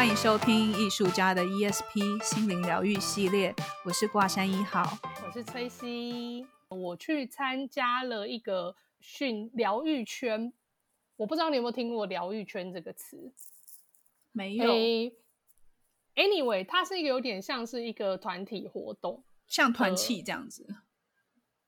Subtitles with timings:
[0.00, 4.82] 欢迎收听艺术家的 ESP 心灵疗愈系列，我是挂山一号，
[5.26, 6.46] 我是崔西。
[6.70, 10.54] 我去参加了一个训疗愈圈，
[11.16, 13.30] 我不知道你有没有听过疗愈圈这个词？
[14.32, 14.72] 没有。
[14.72, 15.12] 欸、
[16.14, 20.66] Anyway，它是一个有点像是一个团体活动，像团契这样子。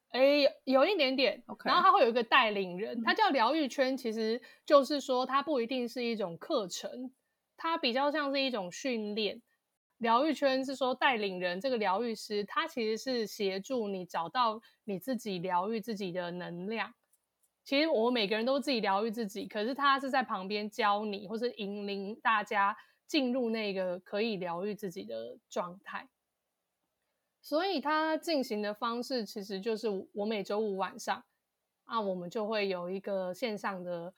[0.09, 1.45] 哎、欸，有一点点。
[1.47, 1.67] Okay.
[1.67, 7.11] 然后它会有一个带领人，它叫疗愈圈，其实就是说它不一定是一种课程。
[7.63, 9.41] 它比较像是一种训练，
[9.99, 16.93] 疗愈圈是说带领人，这个疗愈师他其实是协助你找到你自己疗愈自己的能量。
[17.63, 26.09] 其实我们每个人都自己疗愈自己，可是他是在旁边教你，或是引领大家进入那个可以疗愈自己的状态。
[27.41, 31.23] 所以他进行的方式其实就是我每周五晚上
[31.85, 34.13] 啊，我们就会有一个线上的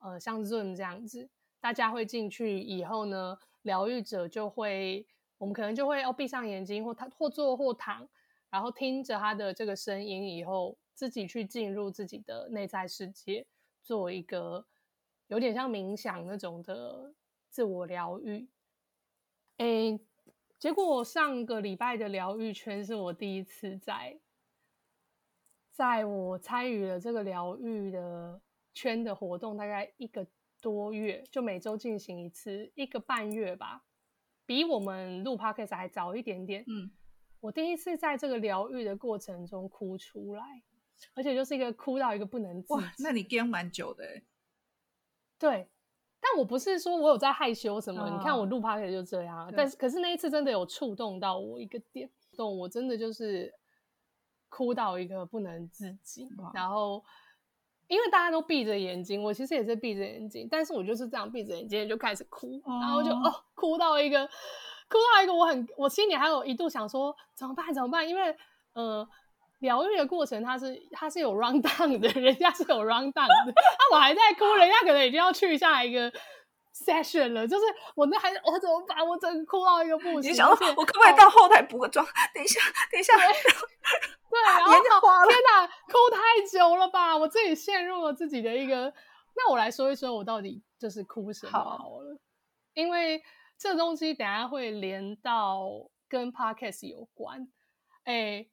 [0.00, 1.30] 呃像 Zoom 这样子。
[1.60, 8.08] 大家会进去以后呢，疗愈者就会，我们可能就会哦闭上眼睛，或他或坐或躺，
[8.48, 13.46] 然后听着他的这个声音，以后自己去进入自己的内在世界，
[13.82, 14.66] 做一个
[15.26, 17.14] 有点像冥想那种的
[17.50, 18.48] 自我疗愈。
[19.58, 20.00] 诶，
[20.58, 24.18] 结果上个礼拜的疗愈圈是我第一次在，
[25.70, 28.40] 在我参与了这个疗愈的
[28.72, 30.26] 圈的活动，大概一个。
[30.60, 33.82] 多月就每周进行一次，一个半月吧，
[34.44, 36.64] 比我们录 podcast 还早一点点。
[36.66, 36.90] 嗯，
[37.40, 40.62] 我第一次在这个疗愈的过程中哭出来，
[41.14, 42.74] 而且就是一个哭到一个不能自。
[42.74, 44.04] 哇，那你憋蛮久的。
[45.38, 45.68] 对，
[46.20, 49.52] 但我不是说我有在害羞什么，哦、你看我录 podcast 就这样。
[49.56, 53.54] 但是可是那一次真的有触动到我一个点，动我真的就是
[54.48, 57.02] 哭到一个不能自己，然后。
[57.90, 64.24] 因为大家都闭着眼睛，我其实也是闭着眼睛，但是我就是这样闭着眼睛就开始哭，然后就哦哭到一个，
[64.88, 68.08] 哭到一个，我很我心里还有一度想说怎么办怎么办？
[68.08, 68.36] 因为
[68.74, 69.04] 呃
[69.58, 76.12] 疗愈的过程它是它是有 run down 的，人家是有 run down 的，那、啊、我还在哭，人家可能已经要去下一个
[76.72, 77.64] session 了，就是
[77.96, 79.04] 我那还我怎么办？
[79.04, 82.06] 我真哭到一个不行，你想我可不可以到后台补个妆？
[82.32, 82.60] 等一下，
[82.92, 83.14] 等一下。
[84.30, 87.16] 对，然后天哪，哭太久了吧？
[87.16, 88.94] 我自己陷入了自己的一个。
[89.34, 92.14] 那我来说一说，我到底就是哭什么好了？
[92.14, 92.20] 好，
[92.74, 93.20] 因为
[93.58, 95.68] 这东西等下会连到
[96.08, 97.50] 跟 Podcast 有关。
[98.04, 98.46] 哎，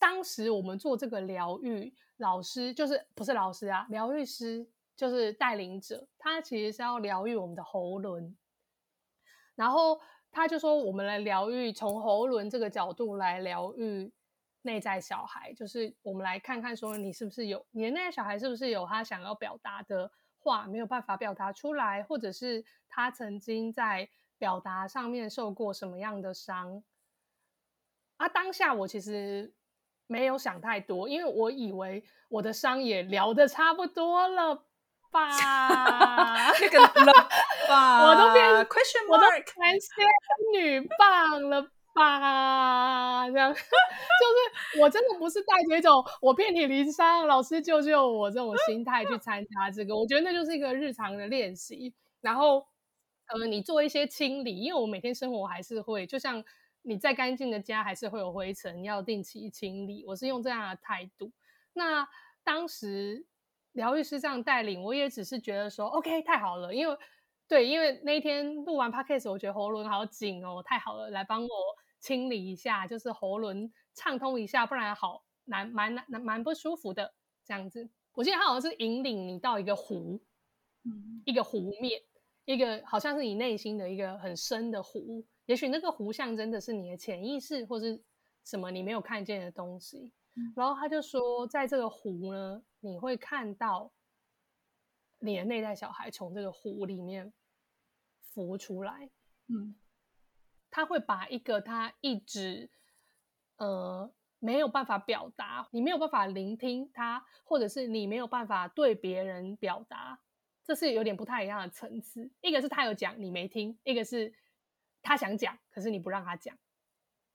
[0.00, 8.36] 当时我们做这个疗愈老师，就是不是老师啊，疗愈师就是带领者，他其实是要疗愈我们的喉轮。
[9.54, 10.00] 然后
[10.32, 14.12] 他就说，我们来疗愈，从喉轮这个角度来疗愈。
[14.62, 26.82] 内在小孩，就是我们来看看，说你是不是有你的内在小孩，是不是有他想要表达的话没有办法表达出来，或者是他曾经在表达上面受过什么样的伤？
[28.18, 29.54] 啊，当下我其实
[30.06, 34.66] 没有想太多，因为我以为我的伤也聊得差不多了
[35.10, 37.12] 吧， 那个了
[37.66, 40.04] 吧， 我都变成 question mark，我都成仙
[40.52, 41.70] 女棒了。
[41.92, 42.59] 啊，
[43.32, 49.96] 这样 就是我真的不是带着一种我遍体鳞伤，老师救救我这种心态去参加这个。
[49.96, 51.94] 我觉得那就是一个日常的练习。
[52.20, 52.66] 然后，
[53.28, 56.44] 呃，你做一些清理，因为我每天生活还是会，就像
[56.82, 60.04] 你再干净的家还是会有灰尘，要定期清理。
[60.06, 61.32] 我是用这样的态度。
[61.72, 62.06] 那
[62.44, 63.26] 当时
[63.72, 66.96] 疗愈师这样带领，我也只是觉得说，OK，太好了，因为。
[67.48, 71.48] 对，因为那一天录完 podcast，我觉得喉咙好紧哦，太好了，来帮我
[72.00, 77.88] 清理一下，就是喉咙畅通一下，不然好难，蛮难，蛮不舒服的这样子。
[78.14, 80.20] 我记得他好像是引领你到一个湖，
[80.84, 82.02] 嗯，一个湖面，
[82.44, 88.02] 一个好像是你内心的一个很深的湖，也许那个湖象征的是你的潜意识或是
[88.44, 90.12] 什么你没有看见的东西。
[90.34, 93.92] 嗯，然后他就说，在这个湖呢，你会看到
[95.18, 97.32] 你的内在小孩从这个湖里面。
[98.32, 99.10] 浮出来，
[99.48, 99.74] 嗯，
[100.70, 102.70] 他会把一个他一直
[103.56, 110.20] 呃没有办法表达，你没有办法聆听他，或者是你没有办法对别人表达，
[110.64, 112.30] 这是有点不太一样的层次。
[112.40, 114.32] 一个是他有讲你没听，一个是
[115.02, 116.56] 他想讲，可是你不让他讲。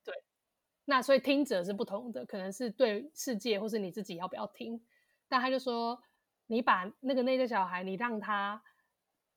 [0.04, 0.24] 对，
[0.86, 4.84] 那所以听者是不同的，可能是对世界或是你自己要不要听。
[5.28, 6.02] 但他就说，
[6.48, 8.62] 你把那个那个小孩，你让他。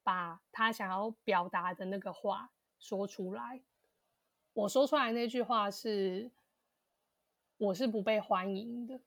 [0.05, 3.61] 把他想要表达的那个话说出来。
[4.59, 6.29] 我说出来那句话是：
[7.59, 8.99] 我是不被欢迎的。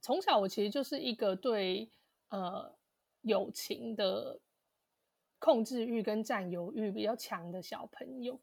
[0.00, 1.90] 从小我其实就是一个对
[2.30, 2.74] 呃
[3.20, 4.40] 友情的
[5.38, 8.40] 控制欲跟占有欲比较强的小朋友，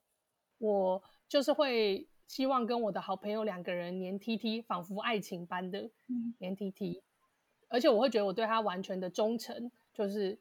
[0.59, 5.89] 我就是会希望跟我的好朋友两个人黏 T T，仿佛爱情般的
[6.37, 7.01] 黏 T T，
[7.67, 10.37] 而且我会觉得我对他完全的忠诚，就是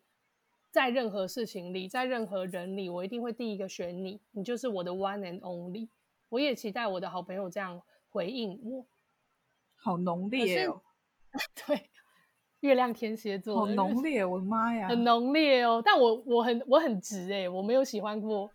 [0.73, 5.87] 在任何事情里，在任何人里，我一定会第一个选你，你就是我的 one and only。
[6.31, 8.87] 我也期待我的好朋友这样回应我，
[9.77, 10.81] 好浓烈哦，
[11.67, 11.91] 对。
[12.61, 15.83] 月亮天蝎座，好浓烈，我的妈呀，很浓烈哦。
[15.85, 18.51] 但我我很我很直哎，我没有喜欢过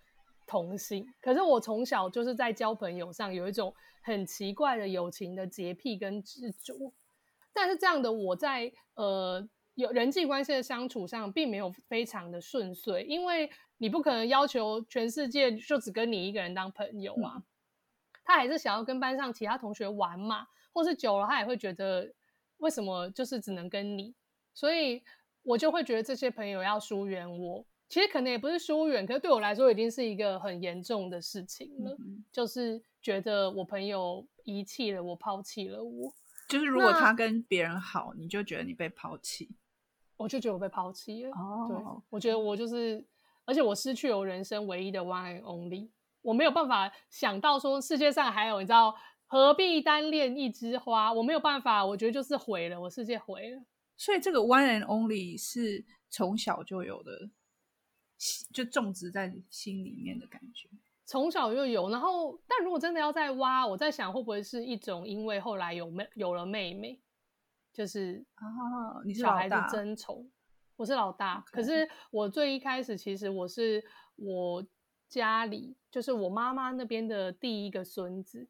[0.48, 1.06] 同性。
[1.22, 3.72] 可是我从小就是在交朋友上有一种
[4.02, 6.92] 很奇怪的友情的洁癖跟执着。
[7.54, 17.34] 但是这样的我在呃有人际关系的相处上，并没有非常的顺遂，因为你不可能要求全世界就只跟你一个人当朋友啊。
[17.38, 17.44] 嗯、
[18.24, 22.14] 他还是想要跟班上其他同学玩嘛，或是久了他也会觉得。
[22.60, 24.16] 为什么就是只能跟你？
[24.52, 25.04] 所以
[25.44, 27.64] 我就会觉得这些朋友要疏远我。
[27.88, 31.96] 其实可能也不是疏远，可是对我来说已经是一个很严重的事情了。
[32.00, 36.12] 嗯、就是觉得我朋友遗弃了我，抛弃了我。
[36.50, 39.52] 就是如果他跟别人好，你就觉得你被抛弃。
[40.18, 41.32] 我就觉得我被抛弃了。
[41.32, 41.78] 哦，对，
[42.10, 43.06] 我觉得我就是，
[43.46, 45.90] 而且我失去了我人生唯一的 one and only。
[46.22, 48.94] 我没有办法想到说世界上还有，你知道。
[49.30, 51.12] 何必单恋一枝花？
[51.12, 53.62] 我没有办法，我觉得就是毁了，我世界毁了。
[53.98, 57.12] 所以这个 one and only 是从小就有的，
[58.54, 60.70] 就种植在心里面的感觉。
[61.04, 66.98] 从小就有，然后，但如果真的要再挖，我在想会不会是一种因为后来有妹有了妹妹，
[67.78, 68.44] 就是啊，
[69.06, 70.28] 你是小孩子争宠，
[70.78, 71.44] 我是老大。
[71.52, 73.86] 可是我最一开始其实我是
[74.16, 74.66] 我
[75.08, 78.50] 家里就是我妈妈那边的第一个孙子。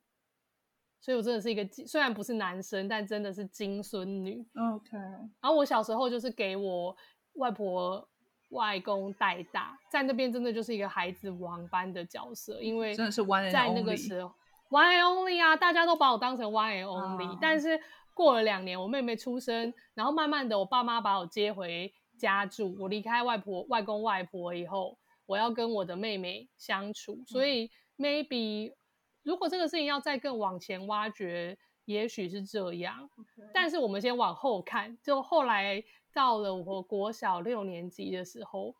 [1.01, 4.47] 所以我真的是一个，虽然不是男生，但真的是金孙女。
[4.55, 4.97] OK。
[4.97, 6.95] 然后我小时候就是给我
[7.33, 8.07] 外婆、
[8.49, 13.51] 外公带大，在那边真的就是一个孩子王般的角色，因为真的是 one and only。
[13.51, 14.33] 在那个时候
[14.69, 17.27] ，one and only 啊，大家都把我当成 one and only。
[17.27, 17.37] Oh.
[17.39, 17.79] 但是
[18.17, 22.75] 过了两年，我妹妹出生，然后慢慢的，我爸妈把我接回家住。
[22.79, 24.97] 我离开外婆、外公、外婆以后，
[25.27, 28.73] 我要跟我的妹妹相处，所以 maybe。
[29.21, 31.55] 如果这个事情要再更往前挖掘，
[31.85, 33.07] 也许是这样。
[33.53, 38.73] 但是我们先往后看，就后来到了我国小六年级的时候，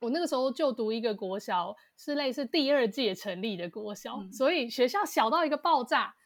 [0.00, 6.16] 我那个时候就读一个国小，是类似第二届成立的国小，嗯、所以学校小到一个爆炸，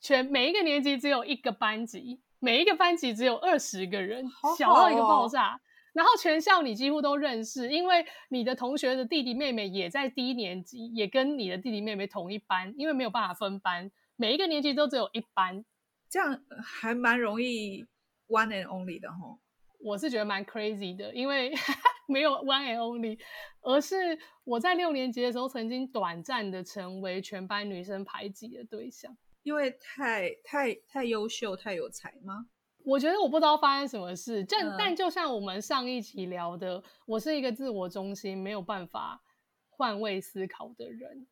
[0.00, 5.60] 全每一个年级只有一个班级，每一个班级只有二十个人，好好哦、小到一个爆炸。
[5.94, 15.64] 然后全校你几乎都认识，因为你的同学的弟弟妹妹也在低年级，也跟你的弟弟妹妹同一班，因为没有办法分班，每一个年级都只有一班，
[16.08, 17.84] 这样还蛮容易
[18.28, 19.40] one and only 的哦。
[19.80, 21.52] 我是觉得蛮 crazy 的，因为
[22.06, 23.18] 没有 one and only，
[23.62, 29.16] 而是我在六年级的时候曾经短暂的成为全班女生排挤的对象，
[29.48, 32.46] 因为太太太优秀、太有才吗？
[32.84, 39.22] 我觉得我不知道发生什么事，但、嗯、但就像我们上一期聊的，我是一个自我中心、没有办法
[39.70, 41.26] 换位思考的人。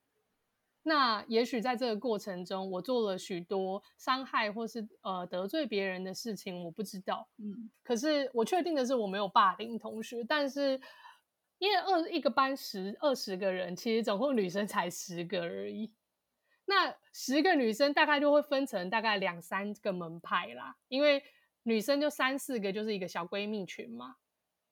[0.82, 7.28] 那也许在这个过程中，我做了许多伤害或是呃得罪别人的事情，我不知道。
[7.36, 10.24] 嗯，可是我确定的是，我没有霸凌同学。
[10.24, 10.80] 但是
[11.58, 15.92] 因为二一个班十二十个人，其实总共女生才十个而已。
[16.66, 21.22] 那十个女生大概就会分成大概两三个门派啦，因为。
[21.68, 24.18] 女生就三四个，就是一个小闺蜜群嘛，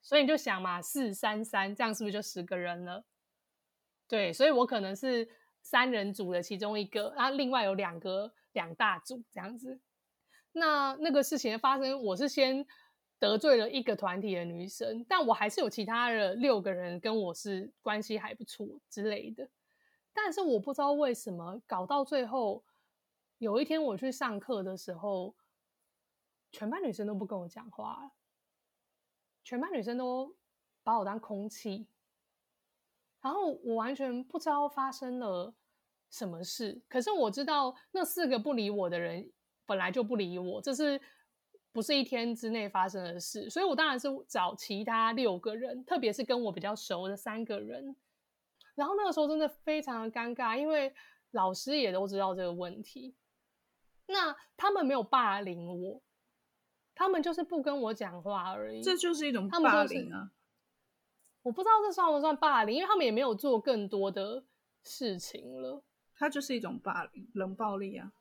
[0.00, 3.04] 所以你就想嘛，四三三，这样是不是就十个人了？
[4.06, 5.28] 对，所以我可能是
[5.60, 9.80] 三人组的其中一个，然后另外有两个两大组这样子。
[10.52, 12.64] 那那个事情的发生，我是先
[13.18, 19.50] 得罪了一个团体的女生，但我还是有其他的六个人跟我是关系还不错之类的。
[20.14, 22.64] 但是我不知道为什么搞到最后，
[23.36, 25.34] 有一天我去上课的时候。
[26.56, 28.12] 全班女生都不跟我讲话，
[29.42, 30.32] 全班女生都
[30.84, 31.88] 把我当空气，
[33.20, 35.52] 然后我完全不知道发生了
[36.10, 36.80] 什么事。
[36.88, 39.32] 可是我知道那四个不理我的人
[39.66, 41.00] 本来就不理我，这是
[41.72, 43.50] 不是一天之内发生的事？
[43.50, 47.96] 所以我当然是找其他六个人，特别是跟我比较熟的三个人。
[48.74, 50.92] 然后那个时候真的非常的尴尬，因为
[51.30, 53.14] 老师也都知道这个问题，
[54.06, 56.02] 那他们没有霸凌我。
[56.96, 60.30] 他们就是不跟我讲话而已，这就是一种霸凌啊！
[61.42, 64.44] 我不知道这算不算霸凌，因为他们也没有做更多的
[64.84, 65.82] 事情了。
[66.14, 68.12] 它就是一种霸凌，冷暴力啊！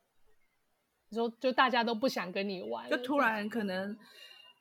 [1.09, 3.95] 你说，就大家都不想跟你玩，就突然可能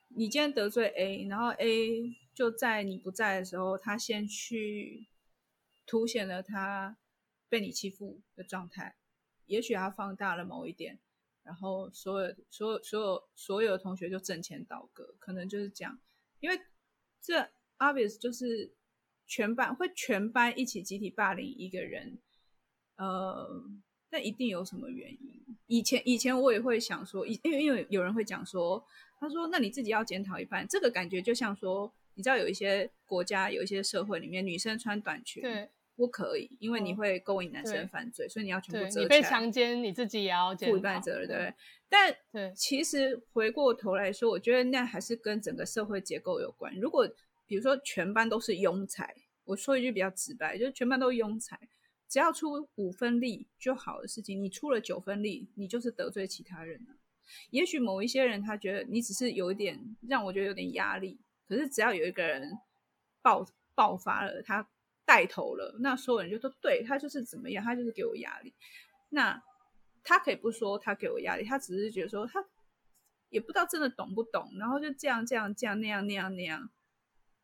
[0.09, 5.07] 你今天得罪 A，然后 A 就在你不在的时候，他先去
[5.85, 6.97] 凸显了他
[7.49, 8.95] 被你欺负的状态，
[9.45, 10.99] 也许他放大了某一点，
[11.43, 15.99] 然后所有所有所有所有的同学就挣钱倒戈，可能就是这样，
[16.39, 16.59] 因为
[17.21, 18.73] 这 obvious 就是
[19.27, 22.17] 全班会全班一起集体霸凌一个人，
[22.95, 23.63] 呃，
[24.09, 25.43] 那一定有什么原因。
[25.67, 28.85] 以前以前我也会想说，因为因为有人会讲说，
[29.19, 31.93] 他说那你自己要检讨一番，这个感觉就像说。
[32.15, 39.03] 你知道有一些国家，有一些社会里面，女生穿短裙对不可以，因为你会勾引男生犯罪，所以你要全部遮起来。
[39.03, 41.53] 你被强奸，你自己也要负一半责任，对不对？
[41.87, 46.75] 但其实回过头来说，我觉得那还是跟整个社会结构有关。
[46.79, 47.07] 如果
[47.45, 51.59] 比如说全班都是庸才，我说一句比较直白，就是全班都是庸才，
[52.09, 56.95] 只要出五分力就好的事情，你出了九分力，你就是得罪其他人了。
[57.51, 61.19] 也许某一些人他觉得你只是有一点让我觉得有点压力。
[61.47, 62.57] 可是只要有一个人
[63.21, 63.45] 爆
[63.75, 64.67] 爆发了，他
[65.05, 68.53] 带头了，那所有人就说对，他就是怎么样，他就是给我压力。
[69.09, 69.43] 那
[70.03, 72.45] 他可以不说他给我压力，他只是觉得说他
[73.29, 76.69] 也不知道真的懂不懂，然后就这样这样这样那样那样那样，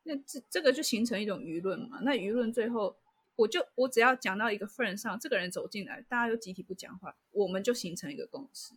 [0.04, 2.00] 那这这个就形成一种舆论嘛。
[2.02, 2.96] 那舆论最后，
[3.36, 8.74] 我就我只要讲到一个份上，这个人走进来，大家就集体不讲话，我们就形成一个共识。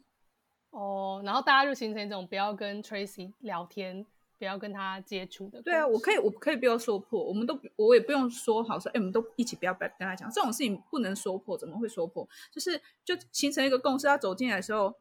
[0.72, 4.06] 哦，然后大家就形成一种不要跟 Tracy 聊天。
[4.43, 5.62] 不要跟他接触的。
[5.62, 12.27] 对啊，我可以，我可以不要说破，我们都，我也不用说好说，哎，我们都一起不要跟他讲这种事情，不能说破，怎么会说破？
[12.51, 15.00] 就是就形成一个共识，他走进来的时候，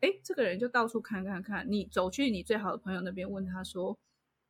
[0.00, 3.96] 哎，这个人就到处看看看，你走去你最好的朋友那边问他说，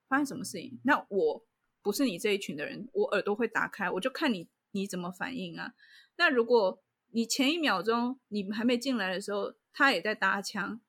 [0.08, 0.80] 发生什么事情？
[0.84, 1.44] 那我
[1.82, 5.74] 不是你这一群的人，我耳朵会打开，我就看你你怎么反应啊。
[6.16, 10.80] 那如果你前一秒钟你还没进来的时候，他也在搭腔。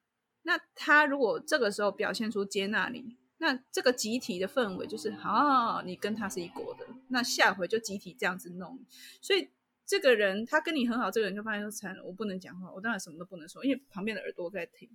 [0.43, 6.85] 那他如果这个时候表现出接纳你，那这个集体的氛围就是好，你跟他是一国的。
[7.09, 8.79] 那下回就集体这样子弄。
[9.21, 9.49] 所以
[9.85, 14.89] 这个人他跟你很好，这个人就发现说惨了，我不能讲话，我当然什么都不能说，因为旁边的耳朵在听。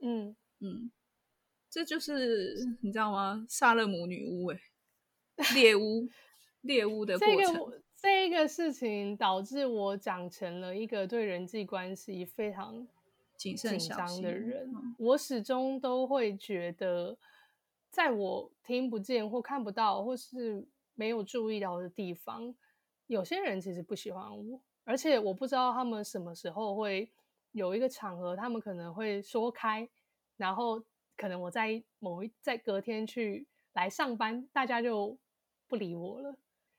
[0.00, 0.90] 嗯嗯，
[1.70, 3.46] 这就是你知道吗？
[3.48, 4.60] 萨勒姆女巫哎，
[5.54, 6.08] 猎巫
[6.60, 7.36] 猎巫的过程。
[7.36, 12.86] 这个这个事情导致我长成了一个对人际关系非常。
[13.36, 17.18] 紧张的人，我始终都会觉得，
[17.90, 22.54] 在我听不见或看不到或是没有注意到的地方，
[23.06, 27.10] 有些人其实不喜欢我，而且我不知道他们什么时候会
[27.52, 29.88] 有一个场合，他们可能会说开，
[30.36, 30.82] 然后
[31.16, 35.18] 可能我在某一在隔天去来上班，大家就
[35.68, 36.34] 不理我了。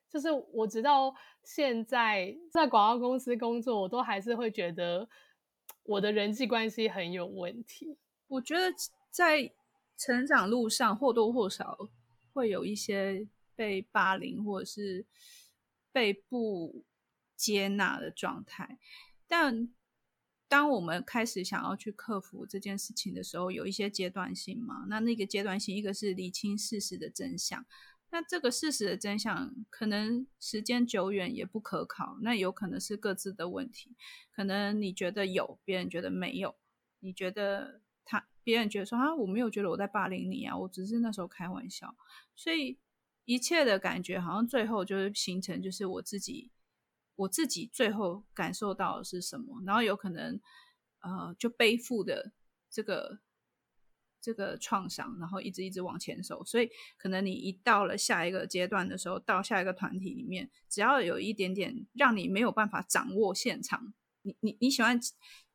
[0.09, 5.07] 就是我直到现在在广告公司工作，我都还是会觉得。
[5.87, 7.97] 我的人际关系很有问题。
[8.27, 8.73] 我觉得
[9.09, 9.51] 在
[9.97, 11.89] 成长路上或多或少
[12.33, 15.05] 会有一些被霸凌或者是
[15.91, 16.83] 被不
[17.35, 18.77] 接纳的状态，
[19.27, 19.69] 但
[20.47, 24.85] 当我们开始想要去克服这件事情的时候，有一些阶段性嘛。
[24.89, 27.65] 那那个阶段性，一个是理清事实的真相。
[28.09, 32.17] 那这个事实的真相，可能时间久远也不可考。
[32.21, 33.95] 那有可能是各自的问题，
[34.31, 36.55] 可能你觉得有，别人觉得没有。
[36.99, 41.95] 你觉得他，别人觉得说啊，我没有觉得我在霸凌你啊，我只是那时候开玩笑。
[42.35, 42.79] 所以
[43.25, 46.51] 一切的感觉好像最后就是形成，就是我自己，
[47.15, 50.39] 我自己最后感受到的是什么，然后有可能
[51.01, 52.31] 呃，就背负的
[52.69, 53.19] 这个。
[54.19, 63.93] 这个创伤，然后一直一直往前走，所以可能你一到了下一个阶段的时候，到下一个团体里面，只要有一点点让你没有办法掌握现场，
[64.23, 64.99] 你你你喜欢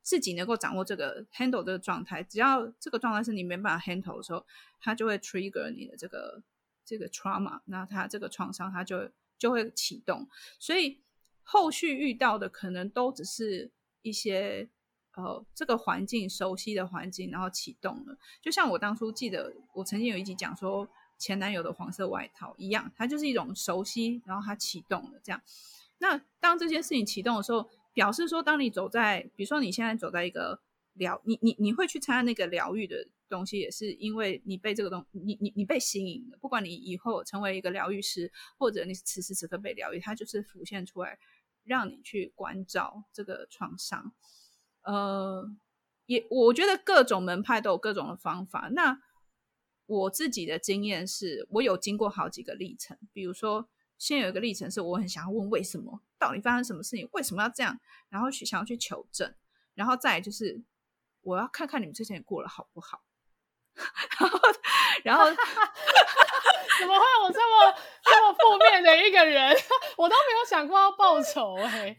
[0.01, 4.47] 自己能够掌握这个 handle 这个状态，只要这个状态是你没办法 handle 的时候，
[4.81, 6.43] 它就会 trigger 你的这个
[6.85, 10.29] 这个 trauma，那它这个创伤它就就会启动，
[10.59, 11.01] 所以
[11.43, 13.71] 后续遇到的可能都只是
[14.03, 14.69] 一些。
[15.15, 20.89] 呃，这个环境熟悉的环境，然后启动了，就像我当初记得，我曾经有一集讲说
[21.19, 25.41] 前男友的黄色外套一样，它就是一种熟悉，然后它启动了这样。
[25.99, 30.61] 那当这件事情启动的时候，表示说，当你走在，比如说你现在走在一个
[30.95, 36.39] 疗，你你你会去参加那个疗愈的东西，也是因为你被这个东，你你你被吸引了。
[36.41, 41.19] 不管你以后成为一个疗愈师，或者你此时此刻被疗愈，它就是浮现出来，
[41.65, 44.13] 让你去关照这个创伤。
[44.83, 45.49] 呃，
[46.07, 48.69] 也我觉得各种门派都有各种的方法。
[48.73, 49.01] 那
[49.87, 52.97] 我自己的经验是，我有经过好几个历程。
[53.13, 59.35] 比如说，先有一个历程是我很想要问为什么，到底发生什么事情，为什么要这样，然后去想要去求证，
[59.75, 60.63] 然后再就是
[61.23, 63.03] 我要看看你们之前过得好不好。
[64.23, 64.39] 然后，
[65.03, 65.25] 然后
[66.79, 67.75] 怎么会有这么
[68.05, 69.57] 这么负面的一个人？
[69.97, 71.97] 我都没有想过要报仇哎、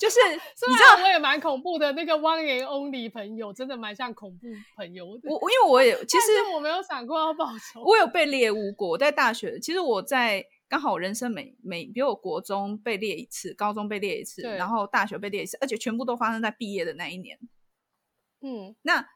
[0.00, 1.92] 就是 你知道，我也蛮恐怖的。
[1.92, 4.46] 那个 one and only 朋友真的蛮像恐怖
[4.76, 5.30] 朋友的。
[5.30, 8.88] 我因为我也 其实我没有想过要报仇，我有被猎巫过。
[8.88, 17.38] 我在大学，其实我在刚好人生每每比如我国中被猎一次，高中被猎一次，然后大学被猎一次，而且全部都发生在毕业的那一年。
[18.40, 19.08] 嗯，那。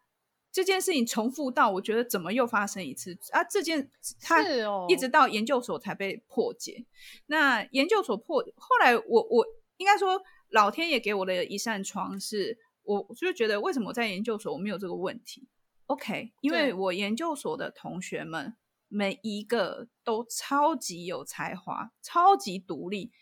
[0.51, 3.45] 这件事情重复到，我觉得怎么又发生一次啊？
[3.45, 3.89] 这件
[4.21, 4.43] 他
[4.89, 6.73] 一直到研究所才被破解。
[6.81, 6.85] 哦、
[7.27, 15.49] 那研究所破，后来我我应该说，老天爷给我的一扇窗是，我就觉得为什么我在研究所我没有这个问题
[15.87, 18.57] ？OK，因为我研究所的同学们
[18.89, 23.13] 每一个都超级有才华，超级独立，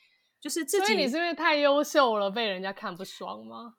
[0.41, 0.87] 就是自己。
[0.87, 3.75] 所以你是因为太优秀了，被人家看不爽吗？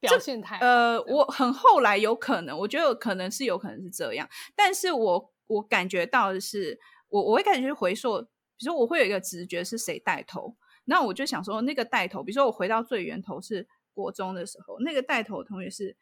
[0.00, 15.96] 表现太呃，我很后来有可能，我觉得可能是有可能是这样，但是我我感觉到的是，我我会开始去回溯，比如说我会有一个直觉是谁带头，那我就想说那个带头，比如说我回到最源头是国中的时候，那个带头的同学是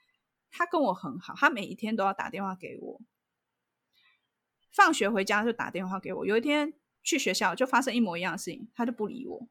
[0.50, 3.00] 他跟我很好，他每一天都要打电话给我，
[4.72, 9.48] 放学回家就打电话给我，有一天去学校就发生一模一样的事情，他就不理我。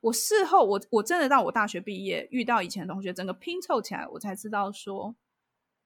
[0.00, 5.16] 我事后，我我真的到我大学毕业遇到以前同学，整个拼凑起来，我才知道说，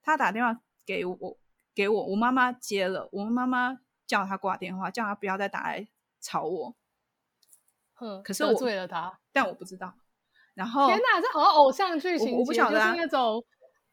[0.03, 1.39] 他打电话给我，
[1.75, 5.89] 给我，我妈妈接了，我妈妈叫他挂电话，叫他不要再打来
[6.21, 6.77] 吵我。
[8.01, 9.95] 哼，可是我得罪了他，但我不知道。
[10.55, 13.45] 然后，天哪，这好像偶像剧情节，我不晓得啊，就是那种。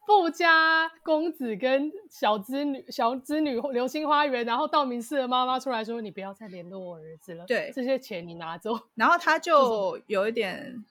[0.08, 10.86] 富家公子跟小织女、小织女流星花园，然后道明寺的妈妈出来说：“你不要再联络我儿子了，对，这些钱你拿走。”然后他 就有一点，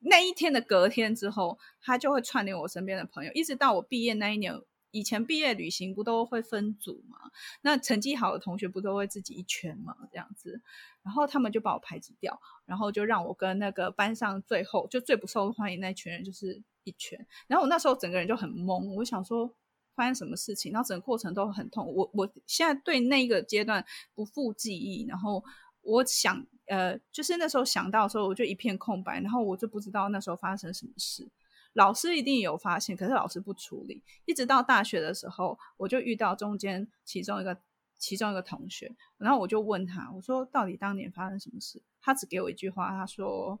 [0.00, 4.52] 那一天的隔天之后，他就会串联我身边的朋友，一直到我毕业那一年。
[4.90, 7.18] 以前毕业旅行不都会分组吗？
[7.60, 9.96] 那成绩好的同学不都会自己一圈吗？
[10.10, 10.60] 这样子，
[11.02, 17.26] 然后他们就把我排挤掉，然后就让我跟那个班上最后就最不受欢迎那一群人就是一圈。
[17.46, 19.54] 然后我那时候整个人就很懵，我想说
[19.94, 21.92] 发生什么事情，然后整个过程都很痛。
[21.94, 25.44] 我我现在对那个阶段不复记忆，然后
[25.82, 31.28] 我想呃，就是那时候想到的时候我就一片空白，然后我就不知道那时候发生什么事。
[31.78, 34.02] 老师一定有发现，可是老师不处理。
[34.24, 37.56] 一直到大学的时候，我就遇到中间其中一个
[37.96, 41.80] 其中一个同学，然后我就问他，我说到底当年发生什么事？
[42.00, 43.60] 他只给我一句话，他说：“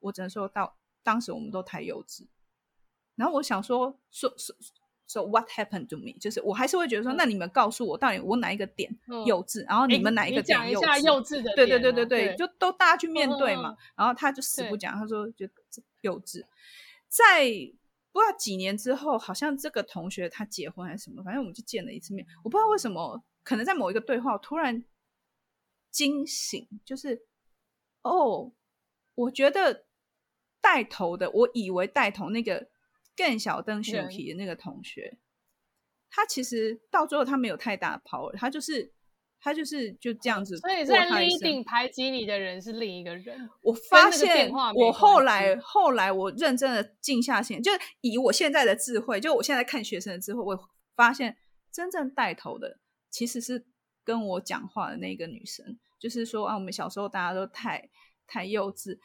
[0.00, 2.26] 我只能说到当时我们都太幼稚。”
[3.16, 4.56] 然后我想说，说说
[5.06, 6.12] 说 what happened to me？
[6.18, 8.90] 就是我还是会觉得说，嗯、那你们告诉我，到底我哪一个点
[9.26, 9.62] 幼稚？
[9.64, 10.86] 嗯、然后你们哪一个点幼稚？
[10.86, 13.70] 欸、幼稚的、啊、对对对对对，对就都大家去面对嘛。
[13.70, 15.46] 嗯、然后他就死不讲，他说就
[16.00, 16.42] 幼稚。
[17.08, 17.48] 在
[18.12, 22.26] 不知道几年之后，好像这个同学他结婚还是什么，反正我们就见了一次面。
[22.42, 24.84] 我不知道为什么，可能在某一个对话，突然
[25.90, 27.26] 惊醒，就是
[28.02, 28.52] 哦，
[29.14, 29.86] 我觉得
[30.60, 32.68] 带头的，我以为带头那个
[33.14, 35.18] 更小灯熊皮的那个同学，嗯、
[36.10, 38.95] 他其实到最后他没有太大的 power，他就是。
[39.46, 43.48] 他就是就这样子，所以在 leading 排挤你的人是另一个人。
[43.62, 51.36] 我发现，我后来后来我认真的静下心，就以我现在的智慧，就我现在看学生的智慧，我发现
[51.70, 53.64] 真正带头的其实是
[54.02, 55.78] 跟我讲话的那个女生。
[56.00, 57.88] 就是说啊，我们小时候大家都太
[58.26, 58.98] 太幼稚，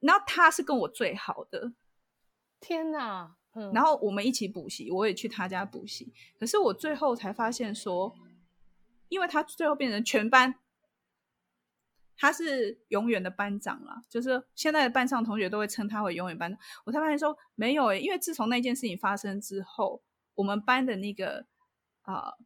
[0.00, 1.74] 然后她是跟我最好的。
[2.58, 3.36] 天哪！
[3.54, 6.12] 嗯，然后我们一起补习，我也去她家补习。
[6.40, 8.12] 可是我最后才发现说。
[9.08, 10.54] 因为他最后变成全班，
[12.16, 14.02] 他是永远的班长了。
[14.08, 16.60] 就是现在的班上同学都会称他为永远班长。
[16.84, 20.02] 我才发现说没有、因为自从那件事情发生之后，
[20.34, 21.46] 我们班的那个
[22.02, 22.38] 啊、呃、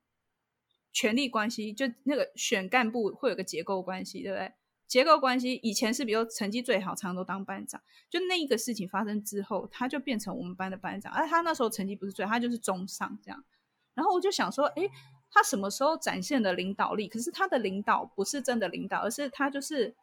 [0.92, 4.52] 权力关系，就那个选干部会有个结构关系，对不对？
[4.86, 7.80] 结构关系以前是比如成绩最好，常常都当班长。
[8.10, 11.10] 就那一个事情发生之后，他就变成我们班的班长。
[11.12, 13.42] 而他那时候成绩不是最，他就是中上这样。
[13.94, 14.90] 然后我就想说，诶。
[15.34, 17.08] 他什么时候展现的领导力？
[17.08, 19.94] 可是他的领导不是真的领导，而是他就是，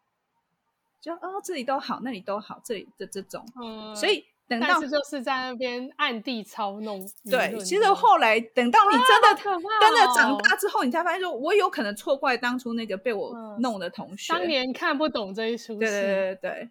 [1.00, 3.46] 就哦，这里都好，那里都好，这里的这种。
[3.62, 7.08] 嗯，所以等到就是在那边暗地操弄。
[7.30, 14.34] 对，其实后来等到你真的、啊哦、真的长大之后，你才发现说，我有可能错怪当初那个被我弄的同学。
[14.34, 15.80] 嗯、当年看不懂这一出戏。
[15.80, 16.70] 对对对对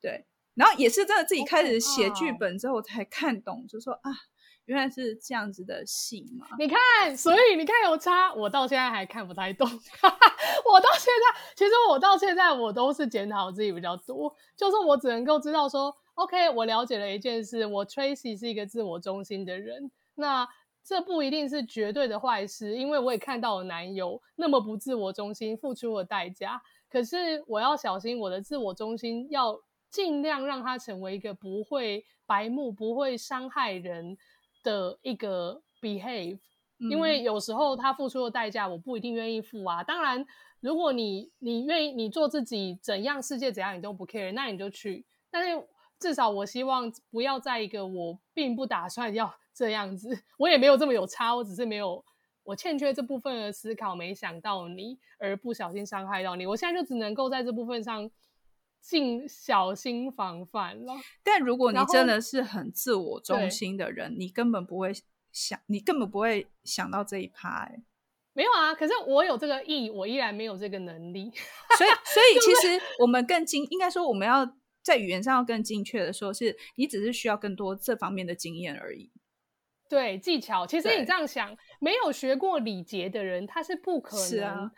[0.00, 0.24] 对。
[0.54, 4.10] 然后也是真的自己开始写剧本之后才看懂，就说啊。
[4.68, 6.46] 原来是这样子的戏嘛？
[6.58, 9.66] 你看，所以你看有差，我到现在还看不太懂。
[10.70, 19.90] 我到现在，其实我到现在我都是检讨自己比较多，就是我只能够知道说，OK，我了解了一件事，我 Tracy 是一个自我中心的人。
[20.14, 20.46] 那
[20.84, 26.60] 这不一定是绝对的坏事，因为我也看到我男友那么不自我中心，付出了代价。
[26.90, 29.58] 可是我要小心我的自我中心，要
[29.90, 34.18] 尽量让他成为一个不会白目、不会伤害人
[34.68, 36.38] 的一个 behave。
[36.78, 39.82] 因为有时候他付出的代价，我不一定愿意付啊。
[39.82, 40.24] 当然，
[40.60, 45.04] 如果你你愿意，你做自己，怎样世界怎样你都不 care，那你就去。
[45.28, 45.66] 但是
[45.98, 52.04] 至少我希望不要在一个我并不打算要 这样子，我也没有这么有差，我只是没有
[52.44, 56.46] 我欠缺这部分的思考，没想到你而不小心伤害到你。
[56.46, 58.08] 我现在就只能够在这部分上
[58.80, 60.94] 尽小心防范了。
[61.22, 64.92] 但如果你真的是很自我中心的人，你根本不会。
[65.30, 67.82] 想你根本不会想到这一趴，欸，
[68.32, 68.74] 没有啊。
[68.74, 71.30] 可是我有这个意，我依然没有这个能力。
[71.76, 79.12] 所以， 所以其实我们更精，应该说我们要在语言上要更精确的说，是你只是需要更多这方面的经验而已。
[79.86, 80.66] 对，技巧。
[80.66, 84.70] 其实你这样想，没有学过礼节的人，他是不可能。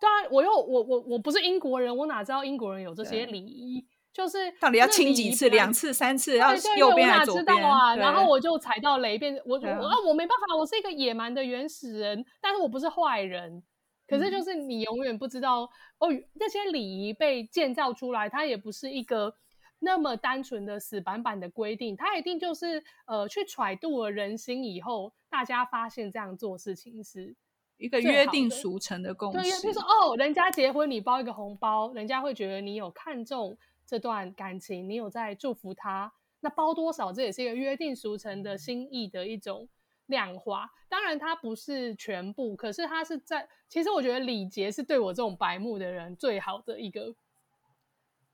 [0.00, 3.86] 对啊，我又我我我不是英国人，我哪知道英国人有这些礼仪？
[4.12, 5.48] 就是到底要亲几次？
[5.48, 6.36] 两次、三次？
[6.36, 7.56] 要右边还是左边？
[7.56, 7.96] 我哪知道啊？
[7.96, 13.62] 然后我就踩到雷，变我我啊，我没办法，我是一个野蛮的原始人，但是我不是坏人。
[14.06, 15.62] 可是就是你永远不知道
[15.98, 19.34] 哦，这些礼仪被建造出来，它也不是一个
[19.80, 27.34] 那么单纯的死板板的规定，它一定就是呃去揣度了人心以后，大家发现这样做事情是
[27.76, 29.38] 一个约定俗成的共识。
[29.38, 33.56] 对，就是哦，人家结婚你包一个红包，人家会觉得你有看重。
[33.86, 36.10] 这段感情，你有在祝福他？
[36.40, 37.12] 那包多少？
[37.12, 39.68] 这也是一个约定俗成的心意的一种
[40.06, 40.70] 量化。
[40.88, 43.46] 当然，它不是全部，可是它是在。
[43.68, 47.14] 其实，我觉得礼节是对我这种白目的人最好的一个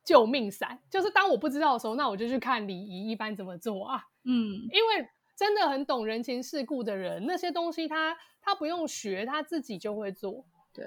[0.04, 0.80] 救命伞。
[0.88, 4.04] 就是当我不知道的时候，那我就去看礼仪一般怎么做啊。
[4.22, 10.44] 嗯，因为真的很懂人情世故的人，那些东西他他不用学，他自己就会做。
[10.72, 10.86] 对。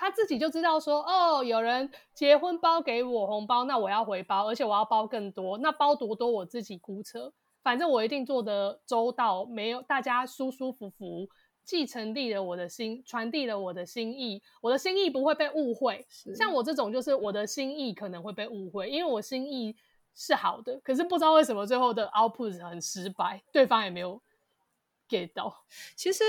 [0.00, 7.32] 他自己就知道说，哦，有人结婚包给我红包，那我要回包，而且我要包更多，那包多多我自己估测，
[7.64, 11.28] 反正我一定做的周到，没有大家舒舒服服，
[11.64, 16.06] 既传递了我的心，传递了我的心意，我的心意不会被误会。
[16.36, 19.74] 像我这种就是我的心意可能会被误会，因为我心意
[20.14, 24.22] 是好的，可是不知道为什么最后的 output 很失败，对方也没有
[25.08, 25.64] get 到。
[25.96, 26.22] 其实。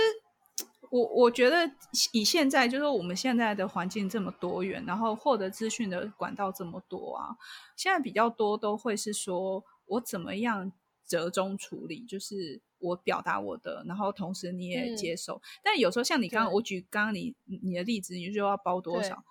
[0.90, 1.72] 我我觉得
[2.12, 7.38] 以现在就是我们现在的环境这么多元，然后获得资讯的管道这么多啊，
[7.76, 10.72] 现在比较多都会是说我怎么样
[11.06, 15.36] 折中处理，就是我表达我的，然后同时你也接受。
[15.36, 19.24] 嗯、但有时候像你刚刚我举刚刚你你的例子，你就要包多少，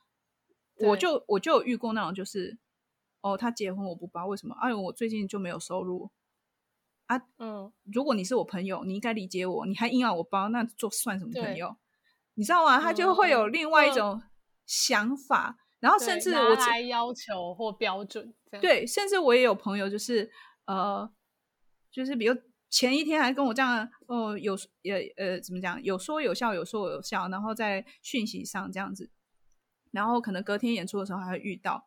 [0.76, 2.56] 我就我就有遇过那种就是
[3.20, 4.54] 哦，他结婚我不包，为什么？
[4.60, 6.10] 哎，我最近就没有收入。
[7.08, 11.74] 啊，嗯，如果你是我朋友，你应该理解我，你还硬要我包，那做算什么朋友？
[12.34, 12.78] 你知道吗？
[12.80, 14.22] 他就会有另外一种
[14.66, 20.30] 想法，嗯、然后甚至我来要求或标准，对，甚至我也有朋友，就是
[20.66, 21.10] 呃，
[21.90, 22.36] 就是比如
[22.68, 25.82] 前一天还跟我这样，哦、呃，有也呃，怎么讲？
[25.82, 29.10] 有说有笑，有说有笑，然后在讯息上这样子，
[29.92, 31.86] 然后可能隔天演出的时候还会遇到，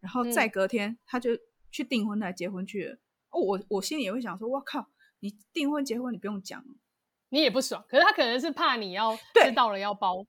[0.00, 1.32] 然后再隔天、嗯、他就
[1.70, 2.98] 去订婚来结婚去了。
[3.38, 4.88] 我我心里也会想说，哇靠！
[5.20, 6.64] 你订婚结婚你不用讲，
[7.30, 7.84] 你也不爽。
[7.88, 10.22] 可是他可能是怕你要知道了要包，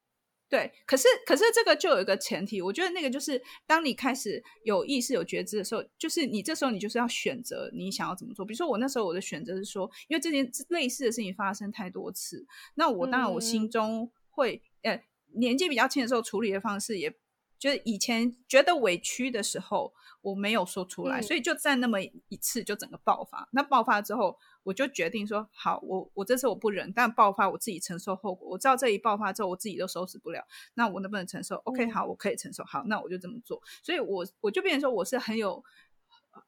[0.49, 0.59] 对。
[0.59, 8.45] 对，可是可是这个就有一个前提，我觉得那个就是当你开始有意识、有觉知的时候，就是你这时候你就是要选择你想要怎么做。
[8.45, 17.13] 比如说我那时候我的选择是说，因为这件类似的事情发生太多次，那我当然我心中会，嗯、呃，年纪比较轻的时候处理的方式也。
[17.59, 23.47] 就是以前觉得委屈的时候，我没有说出来，嗯、所以就在那么一次就整个爆发。
[23.51, 28.47] 那爆发之后，我就决定说：好，我我这次我不忍，但爆发我自己承受后果。
[28.49, 32.63] 我知道这一爆发之后，我自己都收拾不了，那我能不能承受、嗯、？OK，好，我可以承受。
[32.63, 33.61] 好，那我就这么做。
[33.81, 35.63] 所以我我就变成说，我是很有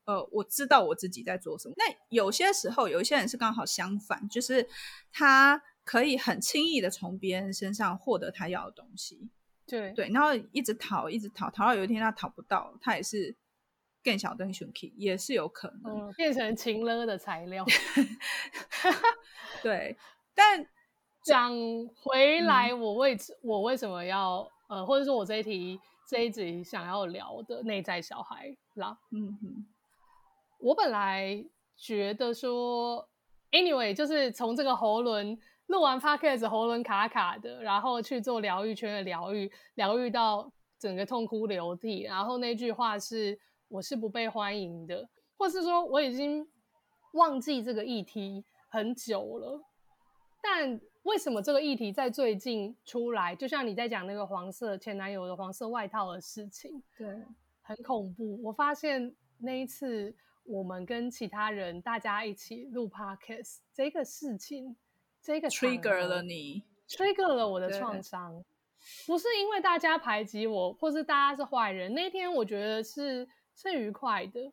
[0.05, 1.73] 呃，我知道我自己在做什么。
[1.77, 4.67] 那有些时候，有一些人是刚好相反，就是
[5.11, 9.29] 他可以很轻易的从别人身上获得他要的东西。
[9.69, 13.35] 对对，然后一直逃，一直逃，逃到有一天他逃不到，他也是
[14.03, 17.65] 更小灯熊 key，也是有可能、嗯、变成情勒的材料。
[19.61, 19.95] 对，
[20.33, 20.65] 但
[21.23, 21.53] 讲
[21.95, 29.65] 回来，我为、嗯、我为什么要呃，或者说我这一题这一集想要聊的内在小孩啦，嗯哼，
[30.59, 31.45] 我本来
[31.77, 33.07] 觉得说
[33.51, 35.39] ，anyway，就是从这个喉轮。
[35.69, 42.01] 录完 podcast 喉咙卡卡的，然后去做疗愈圈的疗愈，疗愈到整个痛哭流涕。
[42.01, 46.47] 然后那句话是“我是不被欢迎的”，或是说我已经
[47.13, 49.61] 忘记这个议题很久了。
[50.41, 53.35] 但为什么这个议题在最近出来？
[53.35, 57.07] 就像你在讲那个黄色前男友的黄色外套的事情，对，
[57.61, 58.41] 很恐怖。
[58.41, 60.11] 我发现那一次
[60.45, 64.75] 我们跟其他人大家一起录 podcast 这个事情，
[65.29, 68.43] 这个 trigger 了你，trigger 了我的创伤。
[69.05, 71.93] 不是因为大家排挤我，或是大家是坏人。
[71.93, 74.51] 那天我觉得是是愉快的，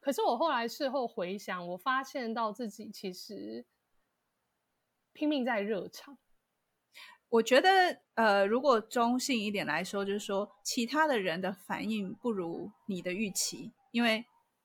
[0.00, 3.66] 可是我后来事后回想，我发现到自己其实
[5.12, 6.16] 拼命在热场。
[7.28, 14.24] 我觉得，呃，如果中性一点来说，就是说其他的人的反应不如你的预期，因为。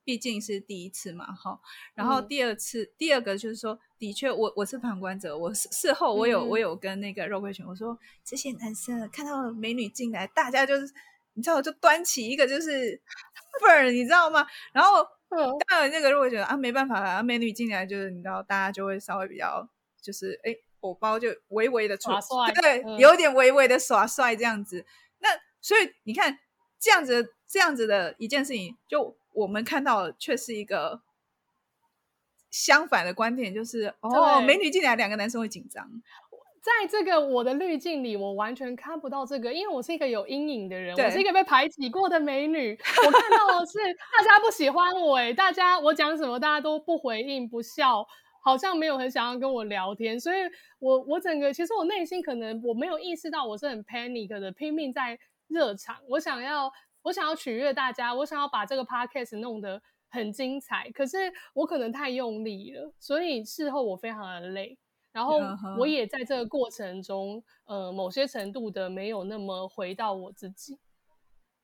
[0.10, 1.60] 毕竟是第一次嘛，哈。
[1.94, 7.96] 然后第二次，嗯、第二个就是说，的确，我我是旁观者，我事事后我有、嗯、我有跟那个肉桂犬我说，
[8.26, 10.92] 这些男生看到美女进来，大家就是
[11.34, 13.00] 你知道，就端起一个就是
[13.62, 14.48] 份儿，你知道吗？
[14.74, 15.06] 然后
[15.68, 19.70] 当然那个肉桂犬啊，没办法啊，美女进来就是你知道，大家就会稍微比较
[20.02, 24.84] 就是哎，偶包就微微的耍帅，对，嗯、有点微微的耍帅这样子。
[25.20, 25.30] 那
[25.62, 26.40] 所以你看
[26.80, 29.19] 这样子这样子的一件事情就。
[29.34, 31.02] 我们看到的却是一个
[32.50, 35.88] 相反的观点，就是哦，美女进来，两个男生会紧张。
[36.62, 42.78] 在这个我的滤镜里，我完全看不到这个，因为我是一个有阴影的人，我是一个被排挤过的美女。
[43.06, 43.78] 我看到的是
[44.18, 48.06] 大家不喜欢我，哎，大家我讲什么，大家都不回应、不笑，
[48.44, 50.20] 好像没有很想要跟我聊天。
[50.20, 50.40] 所以
[50.80, 56.72] 我我整个其实我内心可能我没有意识到我是很 panic 的，拼命在热场，我想要。
[57.10, 61.18] 我想要取悦大家，我想要把这个 podcast 弄得很精彩，可是
[61.56, 64.78] 我可能太用力了，所以事后我非常的累，
[65.12, 65.40] 然后
[65.80, 70.78] 我也在这个过程中，呃，某些程度的没有那么回到我自己。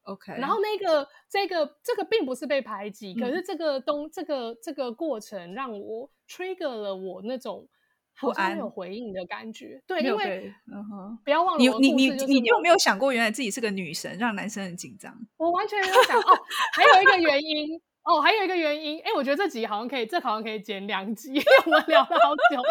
[0.06, 7.68] OK，然后那个这个这个并不是被排挤，嗯、可是这个东这个这个过程让我 trigger 了我那种。
[8.16, 15.14] 好像没有回应的感觉，对，因为嗯哼，不要忘了你你你你有没有想过，原来自己是个女神，让男生很紧张？
[15.38, 16.40] 我完全没有想哦，
[16.74, 22.62] 还有一个原因哦，还有一个原因，哎，我觉得这集好像可以，这好像可以剪两集，因为我们聊了好久，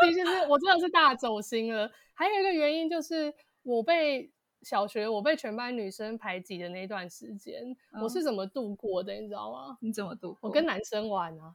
[0.00, 1.90] 这集其实我真的是大走心了。
[2.14, 3.32] 还有一个原因就是，
[3.62, 4.32] 我被
[4.62, 9.12] 小学我被全班女生排挤的那段时间，嗯、我是怎么度过的？
[9.12, 9.76] 你知道吗？
[9.80, 10.48] 你怎么度过？
[10.48, 11.54] 我跟男生玩啊。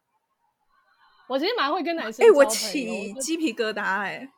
[1.28, 4.30] 我其实蛮会跟男生哎、欸，我起鸡皮疙瘩、欸，哎，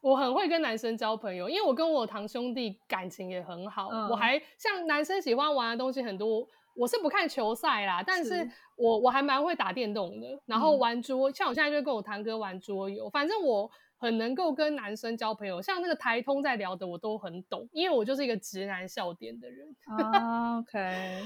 [0.00, 3.88] 我很会跟男生交朋友，因为我跟我堂兄弟感情也很好。
[3.92, 15.62] 嗯、我还像男生喜欢玩的东西很多，我是不看球赛啦，但是我是我还蛮会打电动的，然后玩桌，嗯、像我现在就跟我堂哥玩桌游，反正我很能够跟男生交朋友。
[15.62, 19.76] 像那个台通在聊的，我都很懂，因为我就是一个直男笑点的人。
[19.86, 21.24] 啊、OK。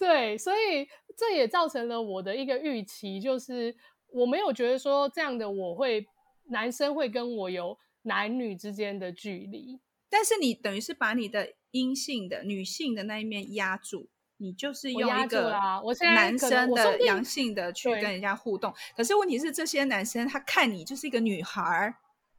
[0.00, 3.76] 对，所以这也造成了我的一个预期，就是
[4.08, 6.06] 我没有觉得说这样的我会
[6.50, 14.08] 男生会跟我有男女之间的距离，但是你等于是把你的阴性的女性的那一面压住，
[14.38, 15.54] 你就是用一个
[16.00, 18.72] 男生的阳性的去跟人家互动。
[18.96, 21.94] 可是问题是，这些男生他看你就是一个女孩，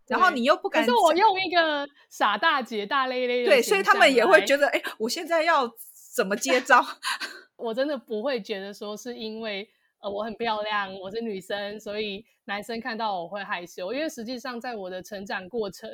[0.08, 5.72] 然后你又不敢，可是我用一个傻大姐大咧咧的，对，所以他们也会觉得，哎，我现在要
[6.16, 6.84] 怎么接招？
[7.58, 9.70] 我真的不会觉得说是因为
[10.00, 13.94] 呃我很漂亮，我是女生，所以男生看到我会害羞。
[13.94, 15.90] 因为实际上在我的成长过程，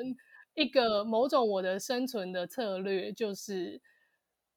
[0.56, 3.82] 一个某种我的生存的策略就是，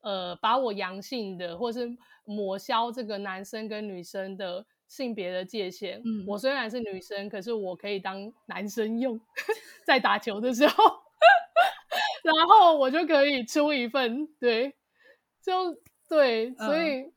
[0.02, 1.88] 呃，把我阳性的或是
[2.24, 5.98] 抹消这个男生跟女生的性别的界限。
[5.98, 9.20] 嗯，我虽然是女生，可是我可以当男生用，
[9.84, 10.84] 在打球的时候，
[12.22, 14.74] 然后我就可以出一份，对，
[15.50, 15.80] 就。
[16.08, 17.12] 对，所以、嗯、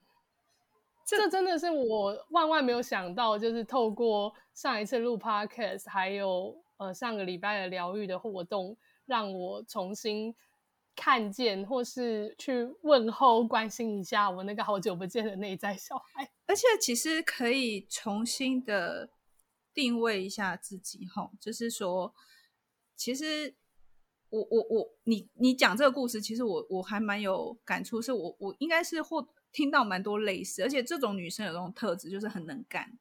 [1.03, 10.35] 这真的是我万万没有想到，就是透过上一次录 podcast，还有呃上个礼拜的疗愈的活动，让我重新
[10.95, 16.29] 看见或是去问候、关心一下我那个好久不见的内在小孩。
[16.45, 19.09] 而且其实可以重新的
[19.73, 22.13] 定位一下自己，哈，就是说，
[22.95, 23.55] 其实。
[24.33, 32.97] 我我我，你你讲这个故事，其实我我还蛮有感触，是我我应该是或听到蛮多类似，而且这种女生有这种特质，就是很能干，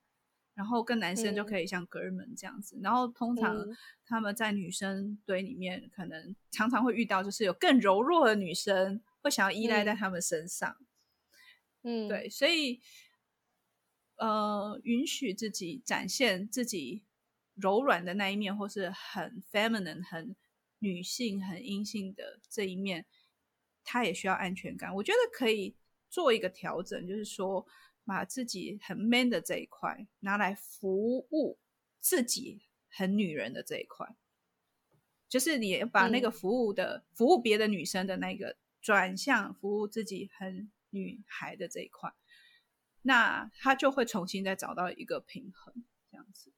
[0.53, 3.67] 然后跟男生就可以像哥们这样子，嗯、然后通常
[4.05, 10.77] 他们在女生堆里面，可能常常会遇到，就是有更柔弱的女生会想要依赖在他们身上，
[11.83, 12.83] 嗯，对，所以
[14.17, 17.05] 呃，允许自己展现自己
[17.55, 20.37] 柔软的那一面，或是很 feminine 很。
[20.83, 23.07] 女性很阴性的这一面，
[23.85, 24.93] 她也需要安全感。
[24.97, 25.77] 我觉得可以
[26.11, 27.65] 做一个调整，就是说
[28.05, 31.59] 把自己很 man 的这一块拿来服务
[32.01, 34.17] 自己很女人的这一块，
[35.29, 42.13] 就是你把那个服务的、嗯、服务别的女生的那个转向服务自己很女孩的这一块，
[43.03, 46.53] 那他就会重新再找到一个平衡，这样子。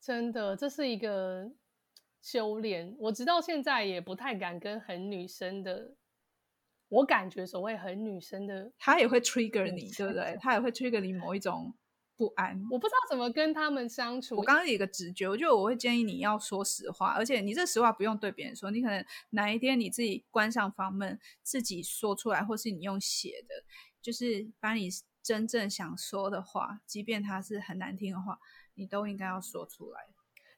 [0.00, 1.52] 真的，这是一个
[2.24, 2.96] 修炼。
[2.98, 5.94] 我直到现在也不太敢跟很女生的，
[6.88, 10.38] 我感觉所谓很女生的，她也会 trigger 你，对不对？
[10.40, 11.74] 她也会 trigger 你某一种。
[12.16, 14.36] 不安，我不知道怎么跟他们相处。
[14.36, 23.64] 我刚刚有一个直觉，我觉得我会建议你要说实话，而且你这实话不用对别人说，你可能哪一天你自己关上房门，自己说出来，或是你用写的，
[24.00, 24.88] 就是把你
[25.24, 28.38] 真正想说的话，即便它是很难听的话，
[28.74, 30.13] 你都应该要说出来。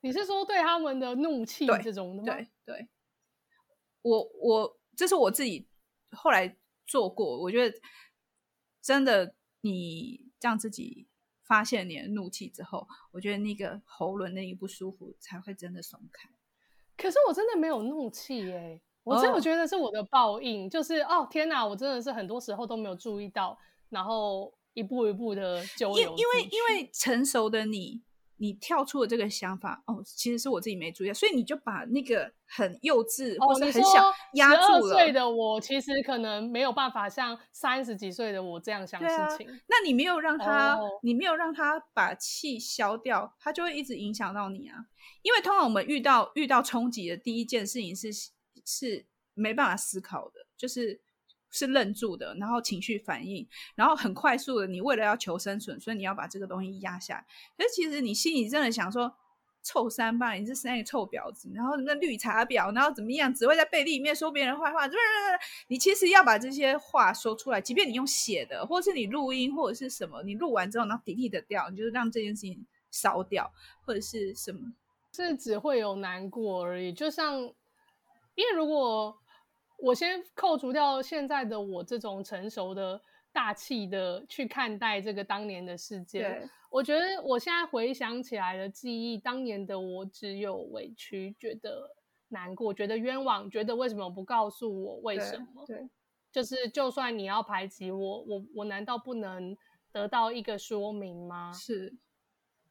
[0.06, 2.32] 你是说对他们的怒气这种的吗？
[2.32, 2.88] 对对，
[4.02, 5.68] 我我这是我自己
[6.12, 7.78] 后来做过，我觉得
[8.80, 11.08] 真的你让自己。
[11.48, 16.28] 发现你的怒气之后，我觉得那个喉咙那一不舒服才会真的松开。
[16.96, 20.72] 可是我真的没有怒气耶，我真的觉得是我的报应，oh.
[20.72, 23.56] 就是哦天哪，我真的是很多时候都没有注意到，
[23.90, 28.02] 然后一步一步的就因因为因为成熟的你。
[28.38, 34.94] 你跳出了这个想法哦，其实是我自己没注意，所以你就把那个很幼稚、哦、或者很小压住了。
[34.94, 39.48] 岁的我其实可能没有办法像三十几岁的我这样想事情。
[39.48, 44.76] 啊、那你没有让他，哦、你没有让他把气消掉，他就会一直影响到你啊。
[45.22, 48.10] 因为通常我们遇到遇到冲击的第一件事情是
[48.64, 51.00] 是没办法思考的，就是。
[51.50, 57.24] 是愣住的，然后情绪反应，然后很快速的，你为了要求生存，所以你要把这个东西压下来。
[57.56, 59.14] 可是其实你心里真的想说，
[59.62, 64.86] 臭三八，你是三个臭婊子，然后那绿茶婊，然后怎么样，只会在背地里面说别人坏话。
[65.68, 73.50] 你其实要把这些话说出来，即便你用写的，或是你录音，或者是什么，你录完之后，然后 delete 掉，你就让这件事情烧掉，
[73.84, 74.72] 或者是什么，
[75.12, 76.92] 是只会有难过而已。
[76.92, 77.40] 就像，
[78.34, 79.16] 因为如果。
[79.78, 83.00] 我先扣除掉现在的我这种成熟的
[83.32, 91.90] 大气的去看待这个当年的事件，我觉得我现在回想起来的记忆，当年的我只有委屈，觉得
[92.28, 95.64] 难过，觉得冤枉，觉得为什么不告诉我为什么？
[95.66, 95.90] 对，对
[96.32, 99.56] 就是就算你要排挤我，我我难道不能
[99.92, 101.52] 得到一个说明吗？
[101.52, 101.94] 是，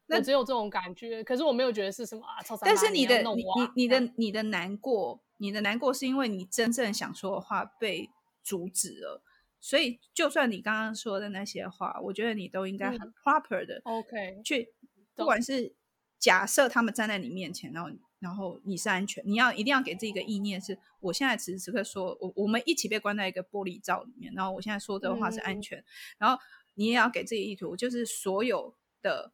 [0.08, 5.22] 我只有这种感觉，可是我没有觉得是什么啊，但是你的你你你的你的难过。
[5.38, 8.10] 你的难过是因为你真正想说的话被
[8.42, 9.22] 阻止了，
[9.60, 14.70] 所以就算你刚刚说的那些话，我觉得你都应该很 proper 的，OK，去
[15.14, 15.76] 不管是
[16.18, 17.90] 假设他们站在你面前，然后
[18.20, 25.86] 然后你是安全，你要一定要给自己一个意念是，我现在此时此刻说，我我们一起被关在一个玻璃罩里面，然后我现在说的话是安全，嗯、
[26.20, 26.42] 然后
[26.76, 29.34] 你也要给自己意图，就是所有的。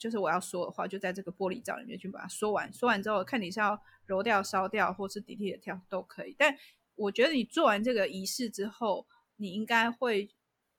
[0.00, 2.72] 就是我要说的话，就在这个玻璃罩里面去把它说完。
[2.72, 6.34] 说完之后，看你是要揉掉、烧掉，或是 delete 掉都可以。
[6.38, 6.56] 但
[6.94, 10.30] 我觉得你做完这个仪式之后，你应该会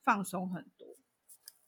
[0.03, 0.88] 放松很多。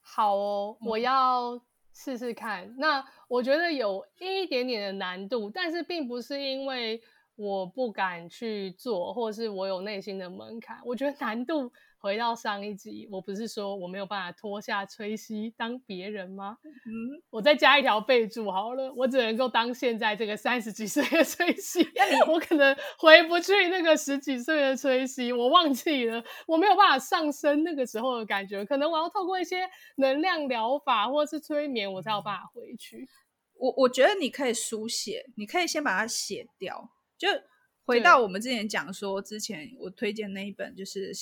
[0.02, 1.62] 好哦，我要
[1.94, 2.66] 试试看。
[2.66, 7.00] 嗯、那我觉得有一点点的难度，但是并不是因为
[7.36, 10.80] 我不敢去做，或是我有内心的门槛。
[10.86, 11.72] 我觉得难度。
[12.04, 16.58] 回到上一集，我不是说我没有办法脱下崔西当别人吗？
[16.66, 21.80] 嗯，我再加一条备注好了，我只能够当现在这个三十几岁的崔西，
[22.28, 29.66] 我可能回不去那个十几岁的崔西，我忘记了，我没有办法上升那个时候的感觉，可能我要透过一些
[29.96, 33.08] 能量疗法或是催眠，我才有办法回去。
[33.54, 36.90] 我我觉得你可以书写，你可以先把它写掉，
[37.26, 37.44] 就
[37.86, 41.14] 回到我们之前讲说，之前我推荐那一本就是。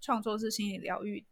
[0.00, 1.24] 创作是心理疗愈，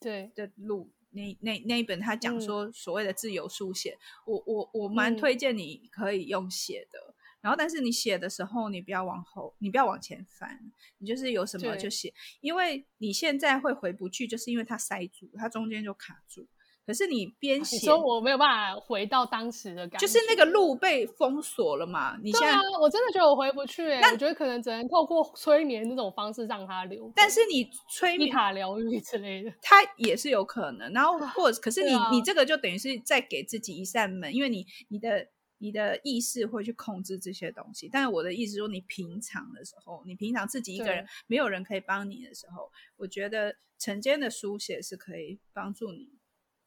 [0.00, 0.32] 对。
[0.34, 10.58] 的路，那那那一本他讲说所谓的自由书写，嗯、我我我蛮推荐你可以用写的，嗯、然后但是你写的时候你不要往后，你不要往前翻，
[10.96, 16.48] 你就是有什么就写，因为你现在会回不去，就是因为它塞住，它中间就卡住。
[16.86, 22.16] 可是你边写，说我没有办法回到当时的感觉，就是那个路被封锁了嘛？
[22.22, 27.10] 你现在，我真的觉得我回不去，欸，那我觉得可能只能透过催眠那种方式让他留。
[27.16, 30.92] 但是你催眠、塔疗愈之类的，它也是有可能。
[30.92, 35.26] 然后或者，可是你、啊、你这个就等于是在给自己一扇门，因为你你的
[35.56, 37.88] 你的意识会去控制这些东西。
[37.90, 46.10] 但是我的意思说，你平常的时候，你平常自己一个人，没有人可以帮你的时候，我觉得晨间的书写是可以帮助你。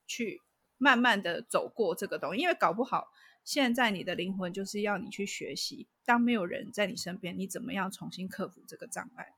[0.08, 0.41] 去
[0.78, 3.10] 慢慢的走过这个东西，因为搞不好
[3.43, 9.34] 现在你的灵魂就是要你去学习，当没有人在你身边，你怎么样重新克服这个障碍？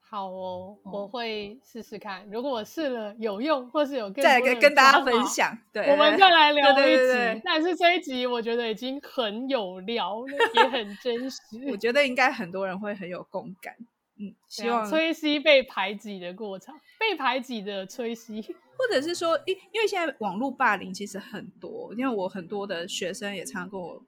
[0.00, 2.28] 好哦，我会试试看。
[2.32, 6.82] 如果我试了有用，或是有更再来跟大家分享，对，我们再来聊一集。
[6.82, 11.38] 对对对对，但是这一集我觉得已经很有聊了，也很真实。
[11.68, 13.76] 我觉得应该很多人会很有共感。
[14.18, 24.02] 嗯， 希望崔西被排挤的过程，被排挤的崔西，或者是说，因因为现在网络霸凌其实很多，因为我很多的学生也常常跟我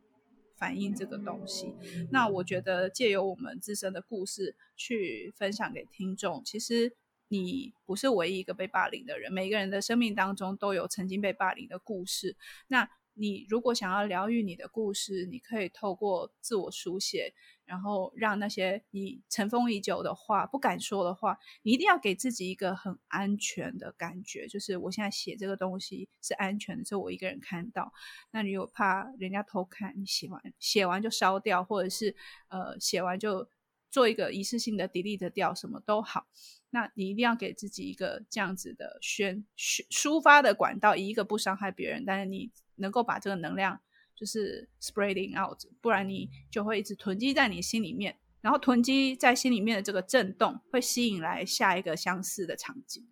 [0.57, 1.75] 反映这个东西。
[2.11, 6.97] 那我觉得借由我们自身的故事去分享给听众，其实
[7.29, 12.35] 你不是唯一一个被霸凌的人，每个人的生命当中都有曾经被霸凌的故事。
[12.69, 17.35] 那你如果想要疗愈你的故事，你可以透过自我书写。
[17.65, 27.91] 然后让那些你尘封已久的话、不敢说的话，你一定要给自己一个很安全的感觉，就是我现在写这个东西是安全的，只有我一个人看到。
[28.31, 29.95] 那你有怕人家偷看？
[29.97, 32.15] 你写完写完就烧掉，或者是
[32.49, 33.49] 呃写完就
[33.93, 36.27] 做一个仪式性的 delete 掉，什么都好。
[36.71, 43.81] 那你一定要给自己一个这样子的宣抒抒发的管道，以一个不伤害别人，但是你能够把这个能量。
[44.15, 53.05] 就是 spreading out，不然你就会一直囤积在你心里面，然后囤积在心里面的这个震动会吸引来下一个相似的场景。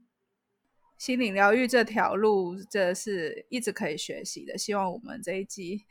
[0.98, 4.56] 心灵疗愈这条路，这是一直可以学习的。
[4.56, 5.84] 希望我们这一集，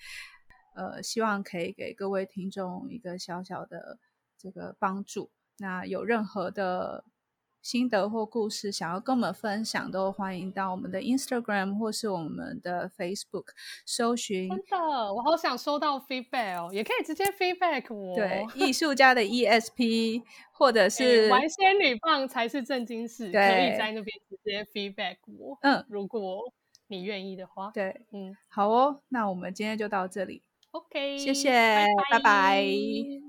[0.77, 3.99] 呃，希望可以给各位听众一个小小的
[4.39, 5.29] 这个帮助。
[5.57, 7.03] 那有任何的。
[7.61, 13.47] 心得或故事想要跟我们分享，都欢迎到我们的 Instagram 或是我们的 Facebook
[13.85, 14.47] 搜寻。
[14.47, 18.15] 真的，我好想收到 feedback 哦，也可以直接 feedback 我。
[18.15, 20.23] 对，艺术家的 ESP，
[20.53, 25.57] 或者 是、欸、玩仙女棒才是正经事，可以在那边直接 feedback 我。
[25.61, 26.53] 嗯，如果
[26.87, 27.71] 你愿意的话。
[27.73, 30.43] 对，嗯，好哦，那我们今天就到这里。
[30.71, 32.19] OK，谢谢，拜拜。
[32.19, 33.28] 拜拜。